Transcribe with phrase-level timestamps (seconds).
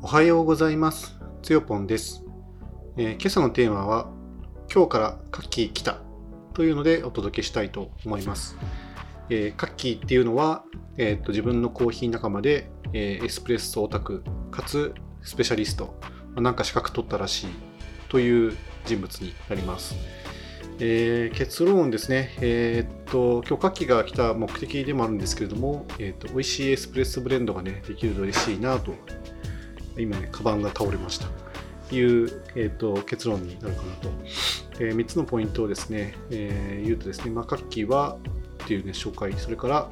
[0.00, 1.18] おはようございます。
[1.42, 2.24] つよぽんです、
[2.96, 4.08] えー今朝のテーマは、
[4.72, 5.98] 今日からカッキー来た
[6.54, 8.56] というのでお届けしたいと思います。
[9.28, 10.62] えーカッキーっていうのは、
[10.98, 14.22] えーと自分のコーヒー仲間で、えーエスプレッソオタク
[14.52, 15.98] かつスペシャリスト、
[16.36, 17.50] まなんか資格取ったらしい
[18.08, 18.56] という
[18.86, 19.96] 人物になります。
[20.78, 28.94] えー結論ですね、えーっと今日カッキーが来た目的でもあるんですけれども、えーっと美味しいエスプレッソブレンドがねできると嬉しいなと
[29.98, 31.26] 今ね、カバンが倒れました。
[31.88, 34.10] という、えー、と結論になるかなと。
[34.80, 38.18] え3つのポイントをですね、えー言うとですね、まあ、カッキーは
[38.64, 39.88] っていうね、紹介、それから、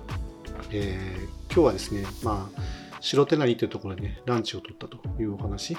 [0.71, 2.61] えー今日はですね、まあ、
[3.01, 5.75] 白手なりというところでね、ランチを取ったというお話。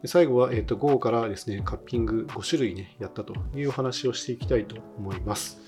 [0.00, 5.58] で最後は、えー、と午後からですね、カッピング5種類ね、やったというお話をしていきたいと思います。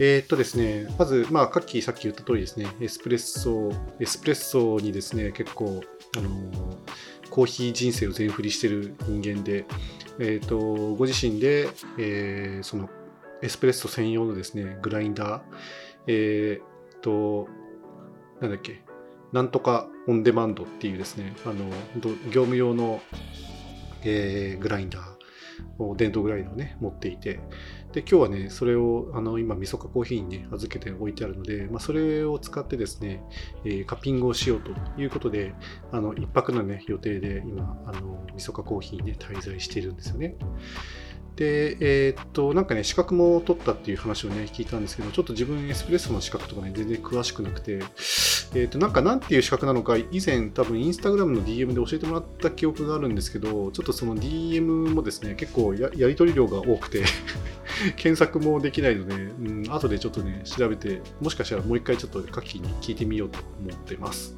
[0.00, 5.82] えーっとですね、まず、まあ、カッキーさっき言った通りですね、エスプレッソ、エスプレッソにですね、結構、
[6.16, 6.78] あのー
[7.30, 9.66] コーヒー人生を全振りしてる人間で、
[10.18, 10.58] えーっと、
[10.96, 12.88] ご自身で、えーその、
[13.42, 15.42] エスプレッソ専用のですね、グラインダー、
[16.06, 17.48] えーっと、
[18.40, 18.82] なんだっけ、
[19.32, 21.68] なんとかオンデマンドっていうですね、あの、
[22.30, 23.00] 業務用の、
[24.02, 25.17] えーグラインダー。
[25.96, 27.40] 電動グラインダーをね、持っていて、
[27.92, 33.22] で今日はね、それをあの今、みそかコーヒーにね、預けておいてあるので、まあ、それを使ってですね、
[33.64, 35.54] えーカッピングをしようということで、
[35.92, 40.36] あの一泊の、ね、予定で今、あのみそかコーヒーに、ね、滞在しているんですよね。
[41.38, 41.76] で、
[42.08, 47.80] えーっと、なんかね、資格も取ったっていう話をね、聞いたんですけど、ちょっと自分エスプレッソの資格とかね、全然詳しくなくて、
[48.54, 57.04] えーと、なんかなんていう資格なのか、以前多分インスタグラムの DM で教えてもらった記憶があるんですけど、ちょっとその DM もですね、結構ややり取り量が多くて、
[57.96, 59.18] 検索もできないので、う
[59.62, 64.34] ん、後でちょっとね、調べて、もしかしたらもう一回ちょっとカッキに聞いてみようと思ってます。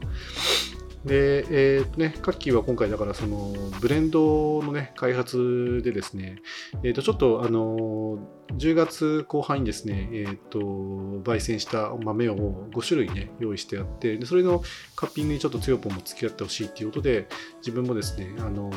[1.05, 6.37] で、えーっとね、カッキーは今回だからそのブレンドのね、開発でですね、
[6.83, 8.19] えーっとちょっとあの、
[8.57, 14.63] 10月後半にですね、えーっと、焙煎した豆を5種類ね、用意してあって、でそれの
[14.97, 17.29] カッピングにちょっと強ポンも付き合ってほしいっていうことで、
[17.59, 18.71] 自分もですね、あの、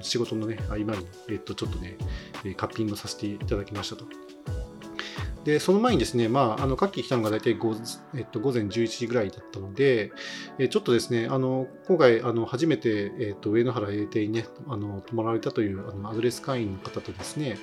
[0.00, 1.96] 仕事のね、合間に、えーっと、ちょっとね、
[2.44, 4.04] えカッピングさせていただきましたと。
[5.44, 7.74] で、その前にですね、まあ、あの、カッキー来たのが大体午,、
[8.14, 10.12] えっと、午前11時ぐらいだったので、
[10.58, 17.58] えちょっとですね、あの、今回、あの、初めて、えっと、上野原英邸にね、あの、泊まられたという、あの、アドレス会員の方とですね、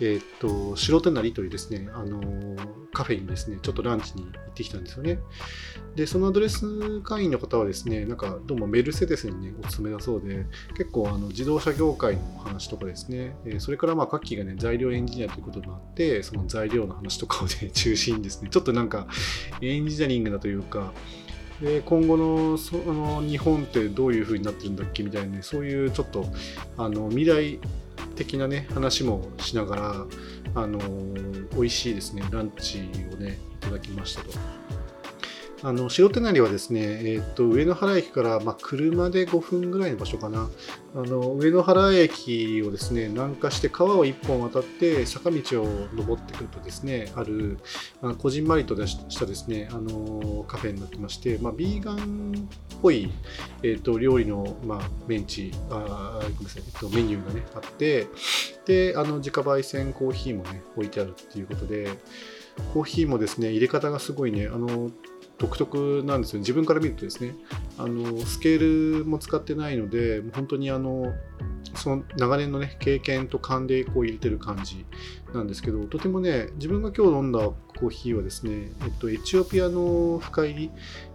[0.00, 2.56] えっと、白手なりというですね、あの、
[2.94, 5.18] カフェにですね、ちょっとランチに行ってきたんですよね。
[5.96, 10.46] で、そのアドレス会員の方はですね、なんか、どうもメルセデスにね、お勤めだそうで、
[10.76, 19.06] 結構、あの、自動車業界の話とかですね、えそれから、まあ、カッキーがね、材料エンジニアということもあって、その材料の話とかをね、中心にですね、ちょっとなんか、
[19.60, 20.92] エンジニアリングだというか、
[21.60, 26.24] で今後のその日本ってどういう風になってるんだっけみたいなね、そういうちょっと
[26.76, 27.58] あの未来
[28.14, 30.06] 的なね、話もしながら、
[30.54, 30.78] あの
[31.54, 32.78] 美味しいですね、ランチ
[33.12, 34.30] をね、いただきましたと。
[35.62, 40.48] あの白手なりはですね、えー、と上野原駅から、まあ、車で5分ぐらいの場所かな。
[40.94, 47.58] あの上野原駅をですね南下して川を1本渡って坂道を登ってくるとですねある
[48.00, 53.12] あのこじんまりとしたですねあのカフェになってまして、まあ、ビーガンっぽい、
[53.62, 58.06] えー、と料理の、まあ、メンチあごめんなさい、えっと、メニューがねあって
[58.64, 61.88] であの自家焙煎コーヒーもね置いてあるっていうことで
[62.72, 64.90] コーヒーもですね入れ方がすごいねあの
[65.38, 67.34] 独特なんですよ自分から見るとですね。
[67.78, 71.14] あのスケールも使ってないので本当にあの
[71.74, 74.84] その長年のね経験と勘でこう入れてる感じ
[75.32, 80.70] なんですけどとてもね自分が今日飲んだコーヒーはですね、えっと、エチオピアの深入り、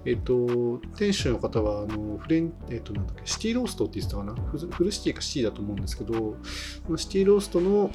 [0.05, 4.33] えっと、店主の方はあのフレン、えっと、なんだっけシティローストって言ってたかな？
[4.33, 6.37] フルシティかシティだと思うんですけど
[6.95, 7.91] シティローストの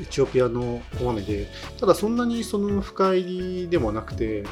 [0.00, 4.44] エチオピアのお豆で、ただそんなにその深入りでもなくて、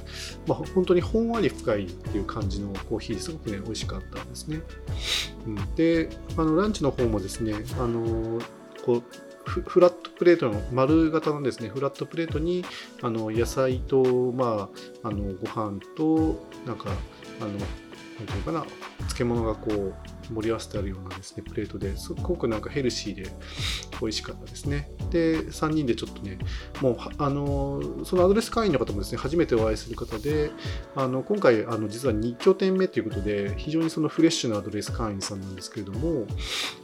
[0.47, 4.61] まあ、本当にほんわり深いっていう感じのコーヒーすごくね、美味しかったんですね。
[5.47, 8.41] うん、で、あのランチの方もですね、あの
[8.85, 9.03] こう
[9.49, 12.65] フフラットプレートの丸型のですね、フラットプレートに
[13.03, 14.69] あの野菜と、ま
[15.03, 16.91] あ、あのご飯と、なんか、
[17.41, 17.59] あの、なん
[18.27, 18.65] ていうかな、
[18.99, 19.95] 漬物がこう
[20.33, 23.31] 盛り合わせてあるようなですね、プレートですごくなんかヘルシーで
[24.01, 24.91] 美味しかったですね。
[25.11, 26.39] で、3人でちょっとね、
[26.81, 30.51] もう、あの、そのアドレス会員の方もですね、初めてお会いする方で、
[30.95, 36.27] あの、今回、あの、実は2拠点目ということで、非常にそのフレッシュなアドレス会員さんなんですけれども、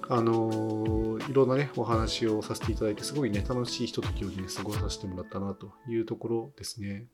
[0.09, 7.07] あの、いろんなね、お話をさせていただいて、すごいね、楽しいひとときをね、過ごさせてもらったなというところですね。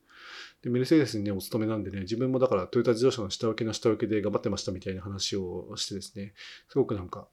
[0.62, 6.34] で、メルセデスにね、お勤めなんでね、自分もだからトヨタ自動車の下請けの下請けで頑張ってましたみたいな話をしてですね、
[6.69, 7.28] すごくなんか、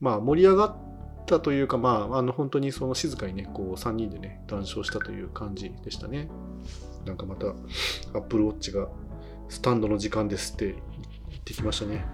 [0.00, 6.28] まあ盛り上がったというか、まあ、あの本当にその静かにね、こう3人でね、談笑したという感じでしたね。
[7.04, 7.48] なんかまた、
[8.14, 8.88] Apple Watch が
[9.48, 10.72] スタンドの時間ですって
[11.30, 12.06] 言ってきましたね。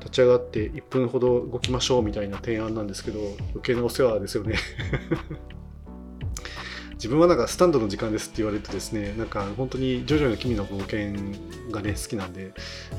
[0.00, 3.20] 立ち上がって1分ほど動きましょうみたいな提案なんですけど、
[3.50, 4.56] 余計なお世話ですよね
[6.96, 12.52] 自分はなんかスタンドの時間ですって言われるとですね、なんか本当にジョジョの君の冒険がね、好きなんで、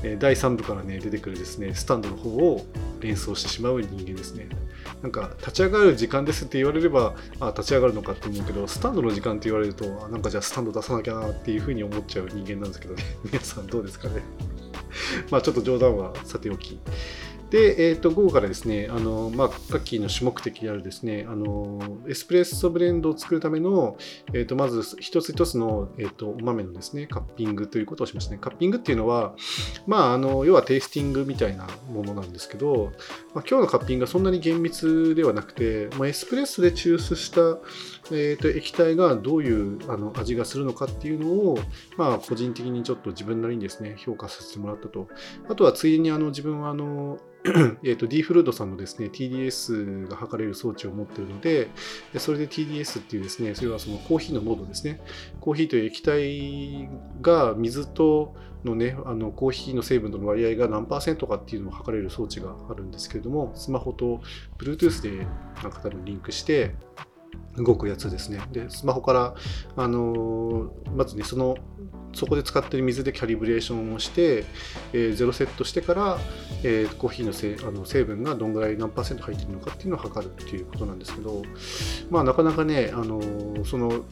[0.04, 2.66] え第3部からね、出てくるですね、スタンドの方を
[3.00, 4.50] 連想してしまう人間ですね。
[5.02, 14.22] なんか立ち上がる時間ですって言われれば、あ立ち上がるのかって思うけど、スタンドの時間って言われると、なんかじゃあスタンド出さなきゃなっていうふうに思っちゃう人間なんですけどね、皆さんどうですかね。
[15.32, 16.80] まあちょっと冗談はさておき。
[17.50, 23.98] で、えー、と午後からですね、あのまあ、カッキーの主目的であるですね、あのエスプレッソブレンドを作るための、
[24.34, 28.38] えー、とまず一つ一つの、えー、とお豆のですね、カッピングということをしましたね。
[28.40, 29.36] カッピングっていうのは、
[29.86, 32.92] まあ、あの要はテイスティングみたいなものなんですけど、
[33.34, 37.42] まあ、今日のカッピングはそんなに厳密ではなくて、まあ、エスプレッソで抽出した、
[38.12, 41.60] えー、と液体がどういうあの味がするのかっていうのを、
[41.98, 45.08] まあ、個人的にちょっと自分なりにですね、評価させてもらったと。
[45.50, 47.20] あとはついでにあの自分はあの
[47.84, 51.70] えと D フルードさんのですね TDS が測れる装置を持っているので、
[52.18, 55.02] それで TDS っていうですね、それはそのコーヒーの濃度ですね。
[55.40, 56.90] コーヒーという液体
[57.22, 64.22] が水とのね、あのコーヒーの成分との割合が何パーセントかっていうのを測れる装置があるんですけれども、スマホと
[64.58, 65.26] Bluetooth で
[65.62, 66.76] なんか多分リンクして、
[67.58, 68.42] 動くやつですね。
[68.52, 69.36] で、スマホから、
[69.76, 71.56] あのまずね、その
[72.14, 74.46] そこで使ってる水でキャリブレーションをして、
[74.94, 76.18] えー、ゼロセットしてから、
[76.64, 81.44] えー、コーヒーのせあの成分がどんぐらい何パーセント入ってるのかっていうのを測るっていうことなんですけど、
[82.10, 83.22] まあ、なかなかね、あの
[83.66, 84.06] その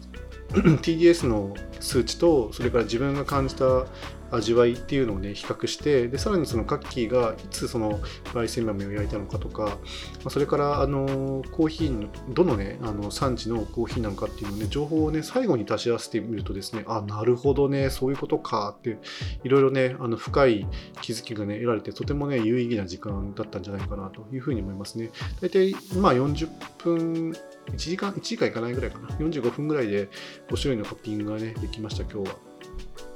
[0.82, 3.86] TDS の数値とそれから自分が感じた
[4.32, 8.00] 味わいっていうのをね比較してでさらにそのカッキーがいつその
[8.34, 9.78] 焙煎豆を焼いたのかとか
[10.24, 18.98] まそれからあのコーヒーのどのねあの産地のコーヒーなのかっていうのね情報をね最後に足し合わせてみるとですねあなるほどねそういうことかって
[19.44, 20.68] いろいろねあの深い
[21.02, 25.12] 気づきがね得られてとてもね有意義な時間だったんじゃないかなというふうに思いますね。
[25.42, 26.50] 大体まあ40
[26.80, 27.36] 分
[27.68, 29.10] 1時間1時間いかないぐらいかな。
[29.10, 30.10] 45分ぐらいで
[30.50, 32.38] 5種類のカッピングがねできました今日は。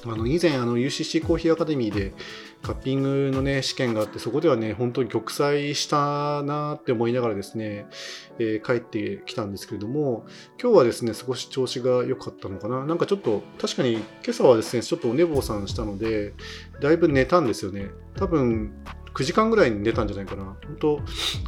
[0.06, 2.14] あの以前あの UCC コーヒーアカデミーで
[2.62, 7.86] カッピングのね試験があってそこではね本当に玉砕したなって思いながらですね、
[8.38, 10.26] えー、帰ってきたんですけれども
[10.62, 12.86] 今日はですね少し調子が良かったのかな。
[12.86, 16.34] なんかちょっと確かに今朝はですねちょっとお寝坊さんしたので
[16.82, 17.90] だいぶ寝たんですよね。
[18.16, 18.74] 多分
[19.14, 20.44] 9時間ぐらいに寝たんじゃないかな。
[20.44, 20.98] 本当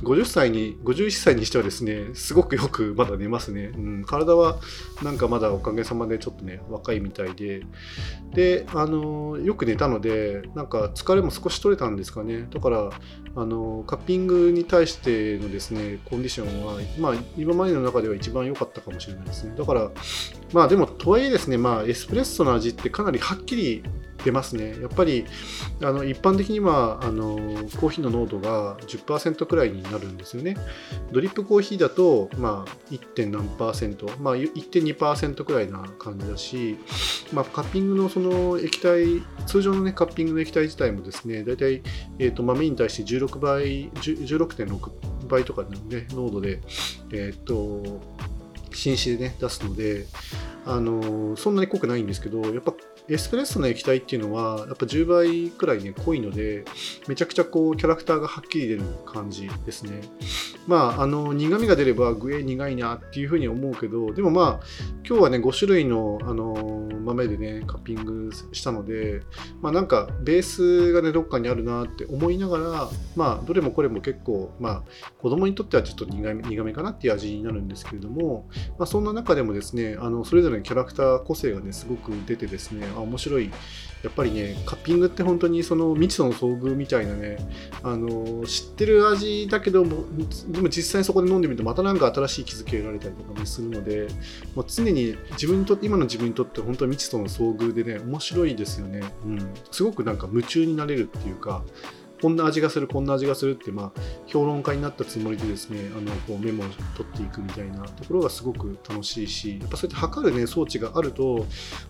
[0.04, 3.72] 50歳に、51歳にしてはですね、すごくよくまだ寝ますね。
[3.76, 4.60] うん、体は
[5.04, 7.64] なんかまだおかげさまでちょっとね、若いみたいで。
[8.34, 12.48] で、あの、よく寝たので、なんか疲れも少し取れたんですかね。
[12.52, 12.90] だから、
[13.36, 19.56] あの、カッピングに対してのですね、コンディションは、まあ、今までの中では一番良かったかもしれないですね。
[19.58, 19.92] だから、
[20.54, 23.84] まあでも、とはいえですね、まあ、エスプレッソの味ってかなりはっきり
[24.24, 24.76] 出ますね。
[24.82, 25.26] やっぱり
[25.82, 27.36] あの一般的にはあの
[27.80, 30.56] コーヒーの濃度が10%くらいになるんですよね。
[31.12, 33.30] ドリップコーヒーだと、まあ、1.
[33.30, 33.44] 何
[34.20, 36.78] まあ、1.2%くらいな感じだし、
[37.34, 41.82] まあ、カッピングのその液体、通常の、ね、カッピングの液体自体もですね、大体、
[42.20, 46.62] えーと、豆に対して16倍、16.6倍とかの、ね、濃度で、
[47.12, 48.02] えっ、ー、と、
[48.74, 50.06] 新紙でね、出すので、
[50.66, 52.74] あのそんなに濃くないんですけど、やっぱ
[53.10, 56.66] エスプレッソの液体っていうのはやっぱ10倍くらいね濃いので
[57.08, 60.02] めちゃくちゃこうキャラクターがはっきり出る感じですね。
[60.68, 64.66] まああの苦みが出ればグエ苦いなっていうふうに思うけどでもまあ
[65.08, 69.22] 今日はね5種類のあの豆でねカッピングしたので
[69.62, 74.84] まあなんかベースがねどっかにあるなって思いながらまあどれもこれも結構まあ
[75.20, 83.52] 子供にとってはちょっと苦め苦めかなっていう味になるんですけれどもまあそんな中でもですねあのそれぞれのキャラクター個性がねすごく出てですねあ面白い。
[84.04, 87.38] やっぱりねカッピングって本当にその未知との遭遇みたいなね
[87.84, 90.06] あの知ってる味だけども
[90.48, 94.08] でも実際にそこで飲んでみるとまた何か新しい気づきを得られたりとかもするので
[94.56, 101.64] もう常に自分にとって今の自分にとって本当に未知との遭遇でね面白いですよね、うん、すごくなんか夢中になれるっていうか
[102.22, 111.48] こんな味がする、こんな味がするって、まあ、評論家になったつもりでですね、あのこうメモを取っていくみたいなところがすごく楽しいし、やっぱそうやって測る、ね、装置があると、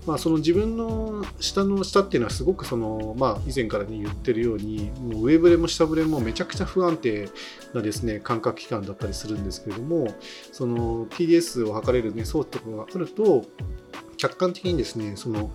[0.08, 7.27] まあ、その自分の下の下っていうのはすごくその、まあ、以前からね、言ってるように、もう上ブレも下ブレもめちゃくちゃ不安定
[7.74, 10.08] なですね、感覚器官だったりするんですけれども、
[10.53, 13.44] その TDS を測れる、ね、装置とかがあると、
[14.22, 15.50] 客観的にですね、その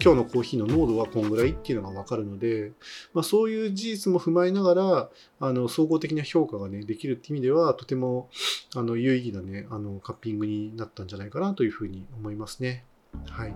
[0.00, 2.70] 今日のコーヒーの濃度はこんぐらいっていうのが分かるので、
[3.12, 8.28] まあ、そういう事実も踏まえながら、あの総合的な評価がね、できるっていう意味では、とても
[8.76, 12.84] あの有意義なね、あのカッピングになったんじゃないかなというふうに思いますね。
[13.30, 13.54] はい。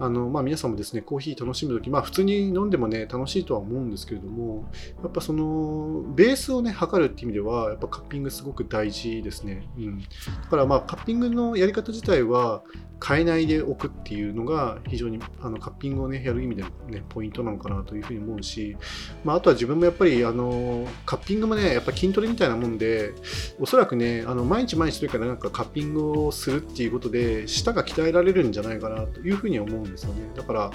[0.00, 4.68] あの、まあ、皆さんもですね、コーヒー楽しむとき、まあ、普通に飲んでもね、楽しいとは思うんですけれども、
[5.02, 9.68] やっぱその、ベースをね、測るっていう意味では、やっぱカッピングすごく大事ですね。
[9.76, 9.98] うん。
[10.00, 10.06] だ
[10.50, 12.62] から、まあ、カッピングのやり方自体は、
[13.04, 18.76] 変えないでおくっていうのが、非常に、あの、カッピングをね、やる意味でのね、ポイントなのかなというふうに思うし、
[19.24, 23.14] まあ、あとは自分もやっぱり、あの、カッピングもね、やっぱ筋トレみたいなもんで、
[23.60, 30.30] おそらくね、あの、毎日毎日というか、なんかカッピングをするっていうことで、舌が鍛えられるんじゃないかなというふうに思うんですよね。
[30.34, 30.70] だから、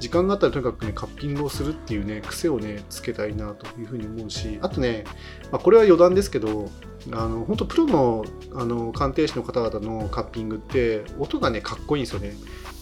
[0.00, 5.04] 時間があったらとにかくね、カッピングをするっていうね、癖をね、つけたいなというふうに思うし、あとね、
[5.50, 6.70] まあ、これは余談ですけど、
[7.12, 12.34] あの本当プロのあの鑑定士の方々のカッピングって音がねかっこいいんですよね。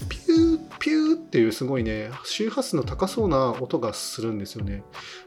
[0.08, 4.82] ピューピューっていうすごいね周波数の高そうな音がするんですよね。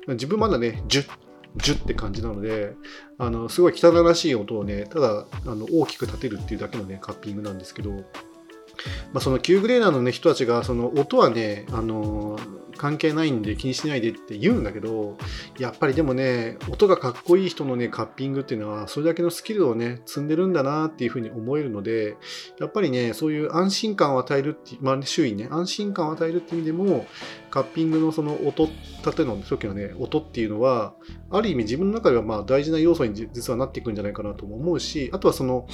[0.08, 1.10] 自分まだねジュッ
[1.58, 2.74] ジュッって感じなので
[3.18, 8.04] あのすごい汚らしい音をねただあの大きく立てるっていうだけのねカッピングなんですけど、
[9.13, 12.39] まあ、そのキューグレーナーの、ね、人たちがその音はねあの
[12.77, 15.17] 関係ないんで気にしないでって言うんだけど、
[15.60, 22.15] やっぱりでもね、音がかっこいい人のね、カッピングっていうのは、それだけのスキルをね、積んでるんだなっていうふうに思えるので、
[22.60, 27.05] やっぱりね、そういう安心感を与えるって、まあ、周囲にね、安心感を与えるっていう意味でも、
[27.50, 28.72] カッピングのその音、例
[29.20, 30.94] えの時のね、音っていうのは、
[31.30, 35.68] ある意味自分の中ではまあ大事な要素に実はなっていくんじゃないかなとも思うし、あとはその、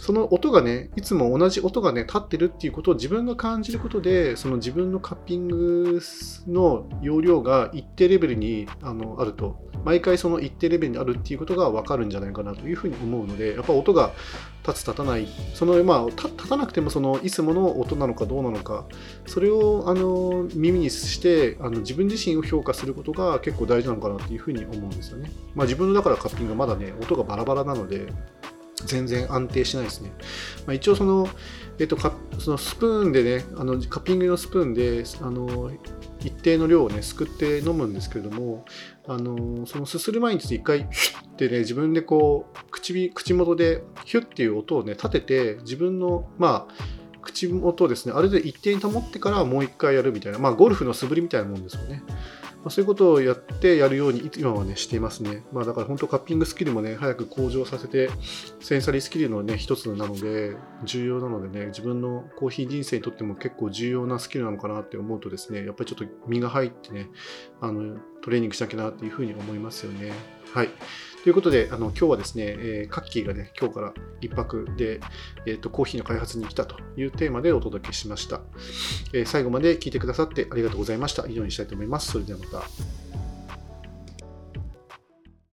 [0.00, 6.00] その音がね、いつも同じ音がね、立ってるっていうことを自分が感じることで、その自分のカッピング
[6.48, 14.12] の容量が一定レベルにあのあると、毎回その一定レベルにあるっていうことが分かるんじゃないかなというふうに思うので、やっぱ音が
[14.66, 18.86] 立つ立たない、そのまあ立たなくてもそのいつもの音なのかどうなのか、
[19.26, 21.29] それをあの耳にして
[21.60, 25.30] あの自分自身を評価することが結構大事なのかなというふうに思うんですよね。
[25.54, 28.12] まあ、自分のだからカッピングがまだね、音がバラバラなので、
[28.86, 30.10] 全然安定しないですね。
[30.66, 31.28] まあ、一応その、
[31.78, 31.96] えっと、
[32.38, 35.70] そのスプーンでね、あのカッピングのスプーンであの
[36.20, 38.64] 一定の量をね、すくって飲むんですけれども、
[39.06, 52.02] あのそのすする前に一回、ヒュッてね、自分でこう、口口元でヒュッていう音をね、立てて、自分の、まあ、口元をですね、ある程度一定に保ってからもう一回やるみたいな、まあ、ゴルフの素振りみたいなもんですよね。
[52.62, 55.44] まあ、そういうことをやってやるように今はね、していますね。
[55.50, 58.10] まあだから本当カッピングスキルもね、早く向上させて、
[58.60, 67.08] センサリースキルのね、一つなので、重要なのでね、自分のコーヒー人生にとっても結構重要なスキルなのかなって思うとですね、やっぱりちょっと身が入ってね、
[67.62, 70.12] あの、トレーニングしなきゃなっていうふうに思いますよね。
[70.52, 70.68] はい。
[71.22, 75.00] ということで、あの今日はですね、えー、カッキーがね、今日から1泊で、
[75.44, 78.40] えーと、コーヒーの開発に来たというテーマでお届けしました、
[79.12, 81.26] えー、最後まで聞いてくださってありがとうございました。
[81.28, 82.12] 以上にしたいと思います。
[82.12, 83.09] それではまた。